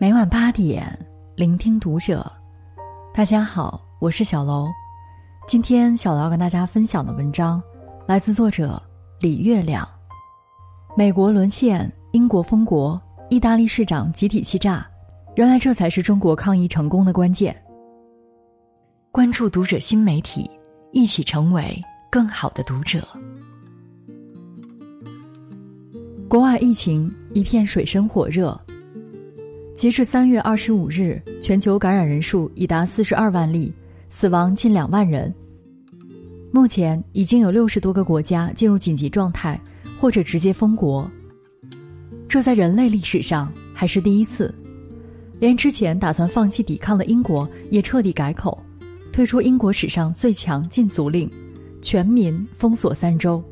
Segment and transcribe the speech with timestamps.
[0.00, 0.82] 每晚八点，
[1.36, 2.24] 聆听读者。
[3.12, 4.66] 大家好，我是小楼。
[5.46, 7.62] 今天小楼要跟大家分享的文章，
[8.06, 8.82] 来自作者
[9.20, 9.86] 李月亮。
[10.96, 14.88] 美国沦陷，英国封国，意大利市长集体欺诈，
[15.34, 17.54] 原来这才是中国抗疫成功的关键。
[19.12, 20.50] 关注读者新媒体，
[20.92, 21.78] 一起成为
[22.10, 23.06] 更好的读者。
[26.26, 28.58] 国外疫情一片水深火热。
[29.80, 33.72] 截至三月二十五日，全球感染人数已达四十二万例，
[34.10, 35.34] 死亡近两万人。
[36.52, 39.58] 目前已经有六十多个国家进入紧急状态，
[39.98, 41.10] 或者直接封国。
[42.28, 44.54] 这在人类历史上还是第一次。
[45.38, 48.62] 连之前打算放弃抵抗的英国也彻底改口，
[49.10, 51.26] 推出英国史上最强禁足令，
[51.80, 53.42] 全民封锁三周。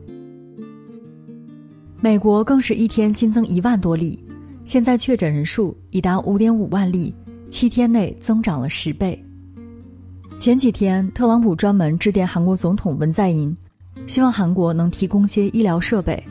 [2.02, 4.22] 美国更是一天新增一万多例。
[4.68, 7.14] 现在确诊人数已达五点五万例，
[7.48, 9.18] 七天内增长了十倍。
[10.38, 13.56] 前几天，特朗普专门致电韩国总统文在寅，
[14.06, 16.22] 希望韩国能提供些医疗设备。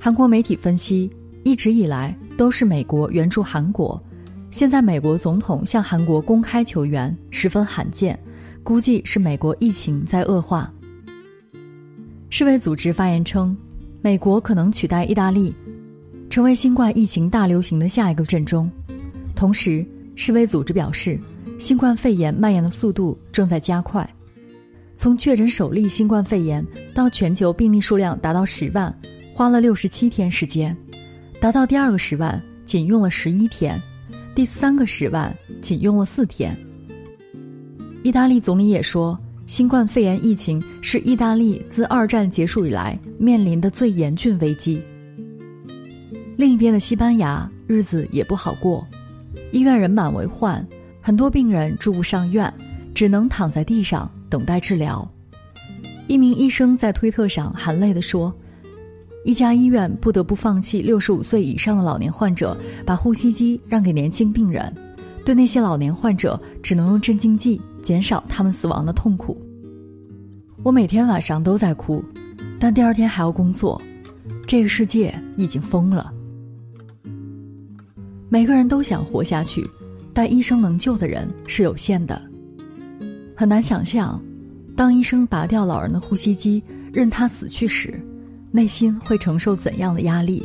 [0.00, 1.10] 韩国媒体分析，
[1.42, 4.02] 一直以来都是美国援助韩国，
[4.50, 8.18] 现在美国总统向韩国公开求援，十分罕见，
[8.62, 10.72] 估计是美国疫情在恶化。
[12.30, 13.54] 世卫组织发言称，
[14.00, 15.54] 美国可能取代意大利。
[16.28, 18.70] 成为新冠疫情大流行的下一个阵中，
[19.36, 19.86] 同时，
[20.16, 21.18] 世卫组织表示，
[21.58, 24.08] 新冠肺炎蔓延的速度正在加快。
[24.96, 28.92] 从确诊首例新冠肺炎到全球病例数量达到十万，
[29.32, 30.74] 花了六十七天时间；
[31.40, 33.76] 达到第二个十万，仅用了十一天；
[34.34, 36.56] 第三个十万，仅用了四天。
[38.02, 44.82] 意大利总理也说，新冠肺炎疫情是意大利自二战结束以来面临的最严峻危机。
[46.36, 48.86] 另一边的西班牙日子也不好过，
[49.52, 50.66] 医院人满为患，
[51.00, 52.52] 很多病人住不上院，
[52.92, 55.08] 只能躺在地上等待治疗。
[56.06, 58.34] 一名医生在推特上含泪地说
[59.24, 64.74] ：“一家医院不得不放弃六十五岁以上的老年患者，把呼吸机让给年轻病人，
[65.24, 69.40] 对那些老年患者只能用镇静剂减少他们死亡的痛苦。”
[70.62, 72.04] 我每天晚上都在哭，
[72.58, 73.80] 但第二天还要工作，
[74.46, 76.12] 这个世界已经疯了。
[78.34, 79.64] 每个人都想活下去，
[80.12, 82.20] 但医生能救的人是有限的。
[83.36, 84.20] 很难想象，
[84.74, 86.60] 当医生拔掉老人的呼吸机，
[86.92, 87.94] 任他死去时，
[88.50, 90.42] 内心会承受怎样的压力？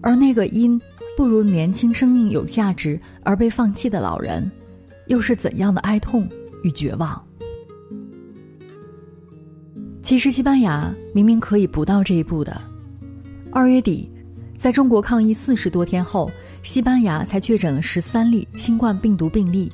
[0.00, 0.76] 而那个因
[1.16, 4.50] 不如年轻生命有价值而被放弃的老人，
[5.06, 6.28] 又是怎样的哀痛
[6.64, 7.24] 与绝望？
[10.02, 12.60] 其实，西班牙明明可以不到这一步的。
[13.52, 14.10] 二月底，
[14.58, 16.28] 在中国抗疫四十多天后。
[16.66, 19.70] 西班牙才确诊了十三例新冠病毒病例，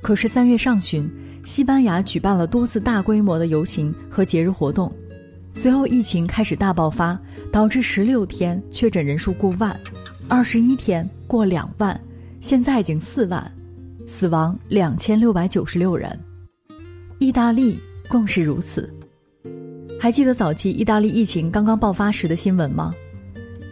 [0.00, 1.06] 可是三月上旬，
[1.44, 4.90] 西班牙举办了多次大规模的游行和节日活动，
[5.52, 7.20] 随后疫情开始大爆发，
[7.52, 9.78] 导致十六天确诊人数过万，
[10.26, 12.00] 二十一天过两万，
[12.40, 13.54] 现在已经四万，
[14.06, 16.18] 死亡两千六百九十六人。
[17.18, 17.78] 意大利
[18.08, 18.90] 更是如此。
[20.00, 22.94] 还记得早期意大利疫情刚刚爆发时的新闻吗？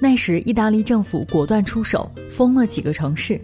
[0.02, 3.40] 那时，意大利政府果断出手，封了几个城市，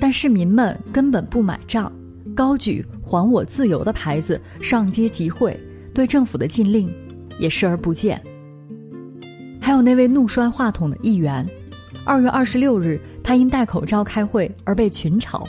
[0.00, 1.90] 但市民们根本不买账，
[2.34, 5.56] 高举“还我自由”的牌子上街集会，
[5.94, 6.92] 对政府的禁令
[7.38, 8.20] 也视而不见。
[9.60, 11.48] 还有那位怒摔话筒的议员，
[12.04, 15.46] 二月二十六日，他因戴口罩开会而被群嘲，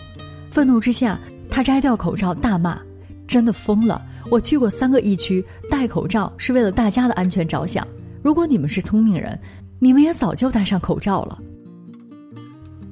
[0.52, 1.20] 愤怒之下，
[1.50, 2.80] 他摘掉口罩大骂
[3.26, 4.00] ：“真的疯了！
[4.30, 7.86] 我去过三个疫区，戴口罩是为了大家的安全着想。
[8.22, 9.36] 如果你们是聪明人。”
[9.80, 11.40] 你们也早就戴上口罩了。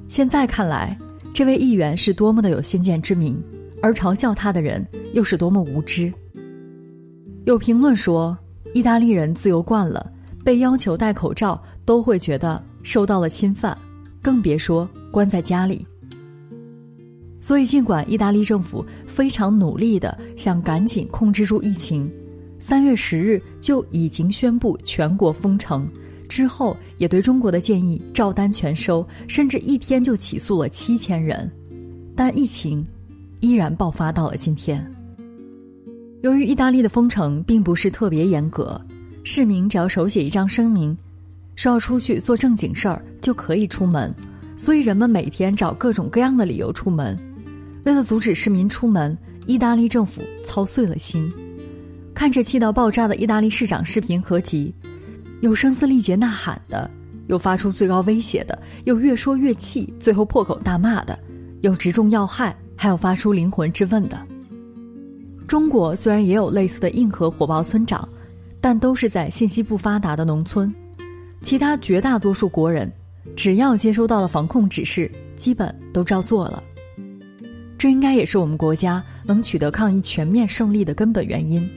[0.06, 0.96] 现在看来，
[1.32, 3.42] 这位议员是多么的有先见之明，
[3.82, 6.12] 而嘲笑他的人又是多么无知。
[7.44, 8.36] 有评论说，
[8.72, 10.12] 意大利人自由惯了，
[10.44, 13.76] 被要求戴口罩都会觉得受到了侵犯，
[14.22, 15.86] 更别说关在家里。
[17.40, 22.10] 所以，尽管意大利政府非常努力的想赶紧控制住疫情，
[22.58, 25.86] 三月十日就已经宣布全国封城。
[26.34, 31.48] 之后也对中国的建议照单全收，甚至一天就起诉了七千人，
[32.16, 32.84] 但疫情
[33.38, 34.84] 依然爆发到了今天。
[36.22, 38.84] 由于意大利的封城并不是特别严格，
[39.22, 40.98] 市民只要手写一张声明，
[41.54, 44.12] 说要出去做正经事儿就可以出门，
[44.56, 47.16] 所以人们每天找各种各样的理由出门。
[47.84, 49.16] 为了阻止市民出门，
[49.46, 51.32] 意大利政府操碎了心。
[52.12, 54.74] 看着气到爆炸的意大利市长视频合集。
[55.44, 56.90] 有声嘶力竭呐喊的，
[57.26, 61.18] 有发出最高威胁的，有越说越气，最后破口大骂的，
[61.60, 64.18] 有直中要害，还有发出灵魂质问的。
[65.46, 68.08] 中国虽然也有类似的硬核火爆村长，
[68.58, 70.74] 但都是在信息不发达的农村。
[71.42, 72.90] 其他绝大多数国人，
[73.36, 76.64] 只要接收到了防控指示，基本都照做了。
[77.76, 81.70] 这应该也是我们国家能取得抗疫全面胜利的根本原因。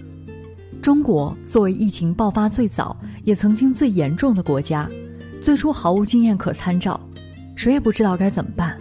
[0.82, 4.90] 中国作为疫情爆发最早、也曾经最严重的国家，
[5.42, 7.00] 最初毫无经验可参照，
[7.56, 8.78] 谁也不知道该怎么办。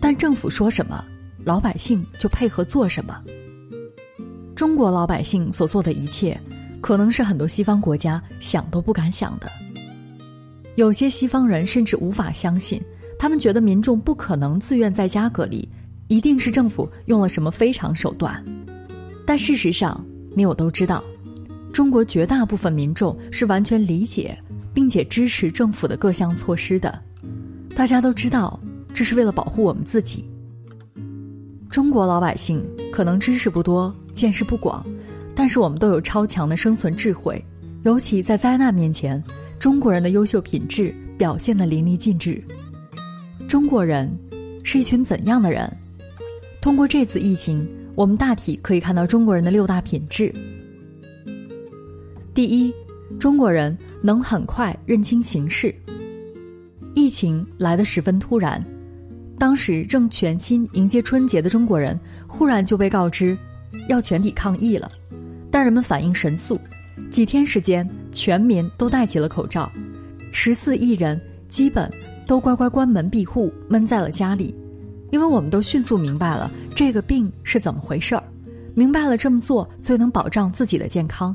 [0.00, 1.02] 但政府说什么，
[1.44, 3.18] 老百姓就配合做什么。
[4.54, 6.38] 中国老百姓所做的一切，
[6.82, 9.50] 可能是很多西方国家想都不敢想的。
[10.76, 12.82] 有些西方人甚至无法相信，
[13.18, 15.66] 他们觉得民众不可能自愿在家隔离，
[16.08, 18.44] 一定是政府用了什么非常手段。
[19.26, 20.04] 但事实上，
[20.34, 21.02] 你我都知道，
[21.72, 24.36] 中国绝大部分民众是完全理解
[24.74, 27.00] 并且支持政府的各项措施的。
[27.74, 28.58] 大家都知道，
[28.92, 30.28] 这是为了保护我们自己。
[31.70, 32.62] 中国老百姓
[32.92, 33.94] 可能知识不多。
[34.12, 34.84] 见识不广，
[35.34, 37.42] 但是我们都有超强的生存智慧，
[37.84, 39.22] 尤其在灾难面前，
[39.58, 42.42] 中国人的优秀品质表现得淋漓尽致。
[43.48, 44.12] 中国人
[44.62, 45.74] 是一群怎样的人？
[46.60, 50.34] 通过这次疫情，我们大体可以看到中国人的六大品质。
[52.32, 52.72] 第一，
[53.18, 55.74] 中国人能很快认清形势。
[56.94, 58.64] 疫情来得十分突然，
[59.38, 63.36] 当时正全心迎接春节的中国人，忽然就被告知。
[63.88, 64.90] 要全体抗疫了，
[65.50, 66.60] 但人们反应神速，
[67.08, 69.70] 几天时间，全民都戴起了口罩，
[70.32, 71.88] 十四亿人基本
[72.26, 74.54] 都乖乖关门闭户，闷在了家里，
[75.12, 78.22] 因为我们都迅速明白了这个病是怎么回事儿，
[78.74, 81.34] 明白了这么做最能保障自己的健康，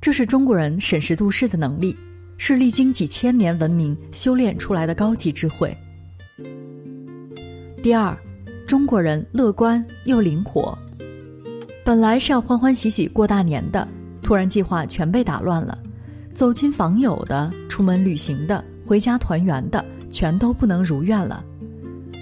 [0.00, 1.94] 这是中国人审时度势的能力，
[2.38, 5.76] 是历经几千年文明修炼出来的高级智慧。
[7.82, 8.16] 第二，
[8.66, 10.76] 中国人乐观又灵活。
[11.84, 13.86] 本来是要欢欢喜喜过大年的，
[14.22, 15.78] 突然计划全被打乱了，
[16.34, 21.44] 走亲访友的、出门旅行的、回家团圆的，全都不能如愿了。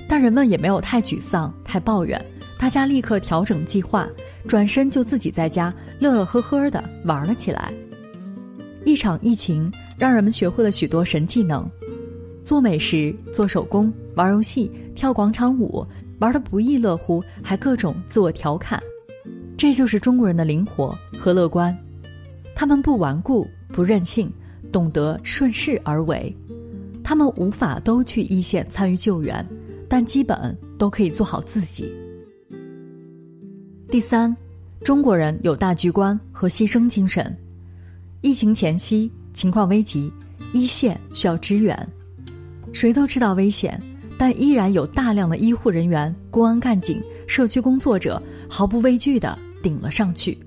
[0.09, 2.21] 但人们也没有太沮丧、太抱怨，
[2.59, 4.09] 大家立刻调整计划，
[4.47, 7.73] 转身就自己在家乐乐呵呵的玩了起来。
[8.85, 11.71] 一场疫情让人们学会了许多神技能：
[12.43, 15.87] 做美食、做手工、玩游戏、跳广场舞，
[16.19, 18.83] 玩得不亦乐乎，还各种自我调侃。
[19.57, 21.77] 这就是中国人的灵活和乐观，
[22.55, 24.31] 他们不顽固不任性，
[24.73, 26.35] 懂得顺势而为。
[27.05, 29.47] 他们无法都去一线参与救援，
[29.89, 31.93] 但基本都可以做好自己。
[33.91, 34.37] 第三，
[34.85, 37.35] 中国人有大局观和牺牲精神。
[38.21, 40.13] 疫情前夕，情况危急，
[40.53, 41.75] 一线需要支援，
[42.71, 43.81] 谁都知道危险，
[44.19, 49.39] 但依然有大量的医护人员、公安干警、社区工作者毫不畏惧的。
[49.61, 50.39] 顶了上去。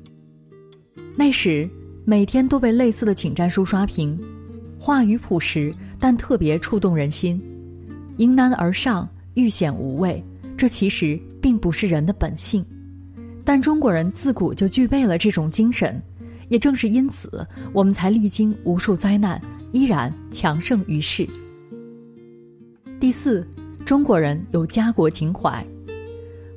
[1.17, 1.69] 那时
[2.05, 4.17] 每天都被类似的请战书刷屏，
[4.79, 7.39] 话语朴实，但特别触动人心。
[8.17, 10.23] 迎难而上，遇险无畏，
[10.55, 12.65] 这其实并不是人的本性，
[13.43, 16.01] 但中国人自古就具备了这种精神。
[16.49, 19.41] 也正是因此，我们才历经无数灾难，
[19.71, 21.27] 依然强盛于世。
[22.99, 23.47] 第四，
[23.85, 25.65] 中国人有家国情怀。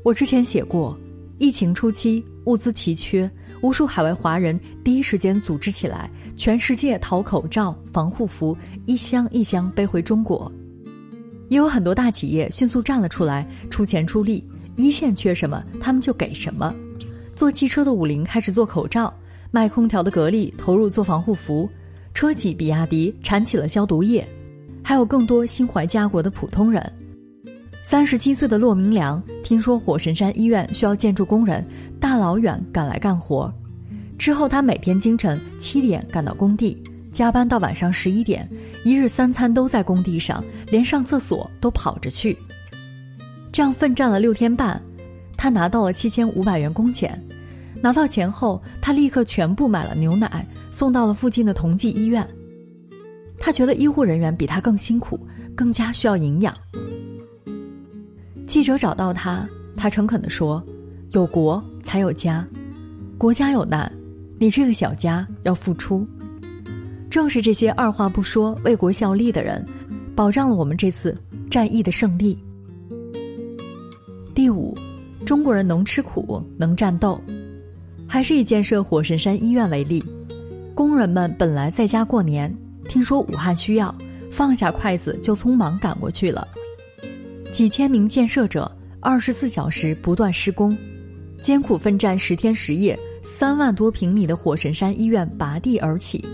[0.02, 0.98] 我之前写过，
[1.38, 2.24] 疫情初期。
[2.46, 3.30] 物资奇缺，
[3.62, 10.52] 无数海外华人第一时间组织起来，全世界淘口罩、防护服，一箱一箱背回中国。
[11.48, 16.74] 也有很多大企业迅速站了出来，出钱出力，一线缺什么，他们就给什么。
[17.34, 19.12] 做汽车的五菱开始做口罩，
[19.50, 21.68] 卖空调的格力投入做防护服，
[22.12, 24.26] 车企比亚迪产起了消毒液，
[24.82, 26.92] 还有更多心怀家国的普通人。
[27.82, 31.64] 三十七岁的骆明良听说火神山医院需要建筑工人，
[32.00, 33.52] 大老远赶来干活。
[34.16, 36.80] 之后，他每天清晨七点赶到工地，
[37.12, 38.48] 加班到晚上十一点，
[38.84, 42.36] 一日三餐都在工地上，连上厕所都跑着去。
[43.54, 44.82] 这样奋战了六天半，
[45.36, 47.24] 他拿到了七千五百元工钱。
[47.80, 52.28] 拿到钱后，他立刻全部买了牛奶，送到了附近的同济医院。
[53.38, 55.16] 他觉得医护人员比他更辛苦，
[55.54, 56.52] 更加需要营养。
[58.44, 60.60] 记者找到他，他诚恳地说
[61.14, 62.44] ：“有国才有家，
[63.16, 63.88] 国家有难，
[64.36, 66.04] 你这个小家要付出。”
[67.08, 69.64] 正是这些二话不说为国效力的人，
[70.16, 71.16] 保障了我们这次
[71.48, 72.36] 战役的胜利。
[74.34, 74.76] 第五，
[75.24, 77.20] 中国人能吃苦，能战斗。
[78.08, 80.02] 还是以建设火神山医院为例，
[80.74, 82.52] 工人们本来在家过年，
[82.88, 83.94] 听说武汉需要，
[84.32, 86.48] 放下筷子就匆忙赶过去了。
[87.52, 90.76] 几千名建设者二十四小时不断施工，
[91.40, 96.24] 艰苦奋战十天十夜，三万多平米的火神山医院拔地而起。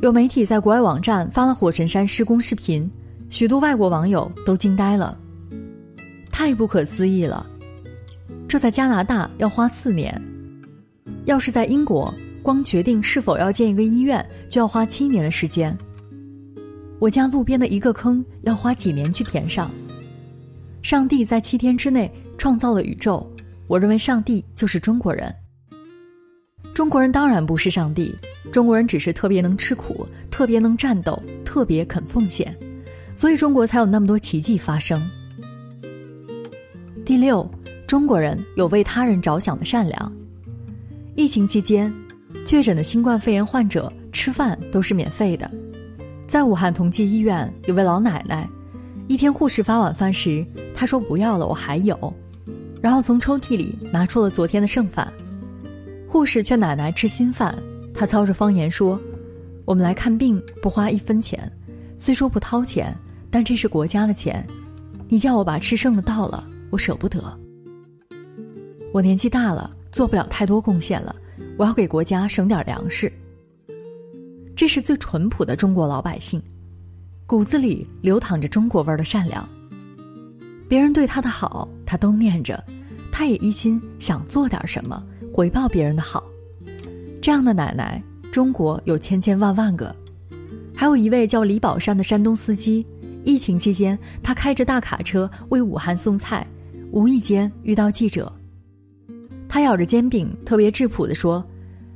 [0.00, 2.88] 有媒体在国外网站发了火神山施工视频，
[3.30, 5.18] 许多外国网友都惊呆了，
[6.38, 7.46] 太不可思议了！
[8.46, 10.22] 这在加拿大要花四年，
[11.24, 15.74] 要是在英国，光决定是否要建一个医院就要花七年的时间。
[16.98, 19.70] 我家路边的一个坑要花几年去填上。
[20.82, 23.26] 上帝在七天之内创造了宇宙，
[23.66, 25.34] 我认为上帝就是中国人。
[26.74, 28.14] 中国人当然不是上帝，
[28.52, 32.54] 中国人只是特别能吃苦，特别能战斗，特别肯奉献，
[33.14, 35.00] 所以中国才有那么多奇迹发生。
[37.06, 37.48] 第六，
[37.86, 40.12] 中国人有为他人着想的善良。
[41.14, 41.94] 疫情期间，
[42.44, 45.48] 确诊的新冠肺炎患者吃饭都是免费的。
[46.26, 48.50] 在武汉同济医院，有位老奶奶，
[49.06, 50.44] 一天护士发晚饭时，
[50.74, 52.12] 她说不要了，我还有，
[52.82, 55.06] 然后从抽屉里拿出了昨天的剩饭。
[56.08, 57.56] 护士劝奶奶吃新饭，
[57.94, 59.00] 她操着方言说
[59.64, 61.40] ：“我们来看病不花一分钱，
[61.96, 62.92] 虽说不掏钱，
[63.30, 64.44] 但这是国家的钱。
[65.08, 66.44] 你叫我把吃剩的倒了，
[66.76, 67.18] 我舍不得。
[68.92, 71.16] 我年纪大了，做不了太多贡献了，
[71.56, 73.10] 我要给国家省点粮食。
[74.54, 76.38] 这是最淳朴的中国老百姓，
[77.24, 79.48] 骨子里流淌着中国味儿的善良。
[80.68, 82.62] 别人对他的好，他都念着，
[83.10, 85.02] 他也一心想做点什么。”
[85.32, 86.22] 回报别人的好，
[87.22, 89.96] 这样的奶奶，中国有千千万万个。
[90.74, 92.86] 还有一位叫李宝山的山东司机，
[93.24, 96.45] 疫情期间，他开着大卡车为武汉送菜，
[96.96, 98.32] 无意间遇到记者，
[99.46, 101.46] 他咬着煎饼，特别质朴地说：“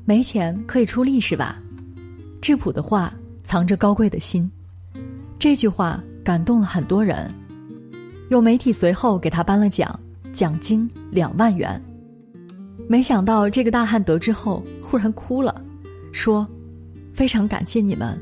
[0.04, 1.58] 没钱可以出力是吧？”
[2.42, 3.10] 质朴的话
[3.42, 4.46] 藏着高贵的心，
[5.38, 7.34] 这句话感动了很多人。
[8.28, 9.98] 有媒体随后给他颁了奖，
[10.34, 11.82] 奖金两万元。
[12.86, 15.64] 没想到这个大汉得知后忽然哭了，
[16.12, 16.46] 说
[17.16, 18.20] ：“非常感谢你们，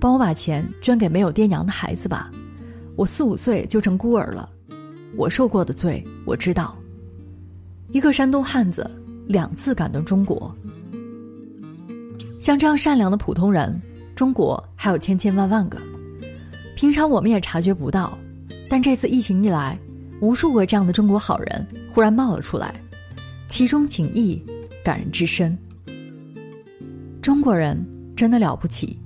[0.00, 2.30] 帮我把钱捐给没有爹娘的孩子吧。
[2.96, 4.48] 我四五岁就成孤儿了，
[5.18, 6.76] 我受过的罪我知道。”
[7.92, 8.90] 一个山东汉子
[9.26, 10.54] 两次感动中国。
[12.40, 13.80] 像这样善良的普通人，
[14.14, 15.78] 中国还有千千万万个，
[16.76, 18.18] 平常我们也察觉不到，
[18.68, 19.78] 但这次疫情一来，
[20.20, 22.74] 无数个这样的中国好人忽然冒了出来。
[23.48, 24.42] 其中情谊
[24.84, 25.56] 感人至深。
[27.22, 27.82] 中国人
[28.16, 28.98] 真的了不起，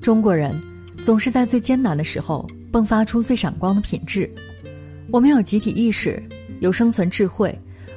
[0.00, 0.54] 中国人
[1.02, 4.30] 总是在最艰难的时候迸发出最闪光的品质。
[5.10, 6.22] 我们有集体意识，
[6.60, 7.56] 有生存智慧，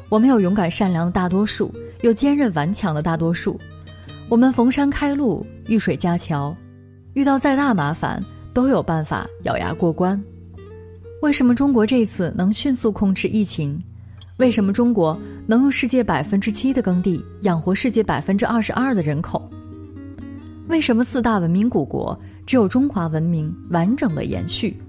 [0.10, 3.60] 我们有勇敢善良的大多数，有坚韧顽强的大多数。
[4.30, 6.56] 我们逢山开路，遇水架桥，
[7.14, 10.22] 遇到再大麻烦都有办法咬牙过关。
[11.22, 13.80] 为什么中国这次能迅速控制疫情？
[14.38, 19.48] 为什么中国能用世界百分之七的耕地养活世界百分之二十二的人口？
[20.68, 24.82] 为什么四大文明古国只有中华文明完整的延续？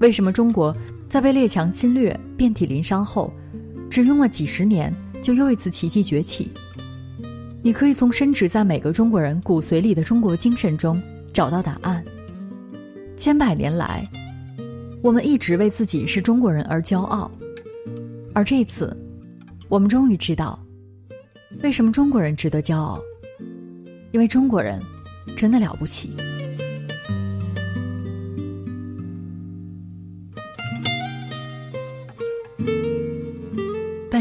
[0.00, 0.76] 为什么中国
[1.12, 3.30] 在被列强侵略、遍体鳞伤后，
[3.90, 4.90] 只用了几十年
[5.20, 6.50] 就又一次奇迹崛起？
[7.62, 10.98] 你可以从深植在每个中国人骨髓里的中国精神中
[11.30, 12.02] 找到答案。
[13.14, 14.08] 千百年来，
[15.02, 17.30] 我们一直为自己是中国人而骄傲。
[18.32, 18.96] 而这次，
[19.68, 20.58] 我们终于知道，
[21.62, 22.98] 为什么中国人值得骄傲。
[24.12, 24.80] 因为中国人
[25.36, 26.16] 真的了不起。